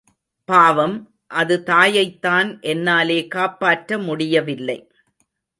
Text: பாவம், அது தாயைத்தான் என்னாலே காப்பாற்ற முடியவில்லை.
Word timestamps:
பாவம், 0.49 0.95
அது 1.31 1.63
தாயைத்தான் 1.65 2.49
என்னாலே 2.61 3.27
காப்பாற்ற 3.27 3.97
முடியவில்லை. 3.97 4.79